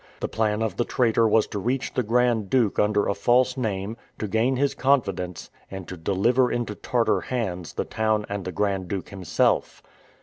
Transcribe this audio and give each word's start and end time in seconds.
The 0.19 0.27
plan 0.27 0.63
of 0.63 0.77
the 0.77 0.83
traitor 0.83 1.27
was 1.27 1.45
to 1.49 1.59
reach 1.59 1.93
the 1.93 2.01
Grand 2.01 2.49
Duke 2.49 2.79
under 2.79 3.07
a 3.07 3.13
false 3.13 3.55
name, 3.55 3.97
to 4.17 4.27
gain 4.27 4.55
his 4.55 4.73
confidence, 4.73 5.51
and 5.69 5.87
to 5.87 5.95
deliver 5.95 6.51
into 6.51 6.73
Tartar 6.73 7.21
hands 7.21 7.73
the 7.73 7.85
town 7.85 8.25
and 8.27 8.43
the 8.43 8.51
Grand 8.51 8.87
Duke 8.87 9.09
himself. 9.09 9.83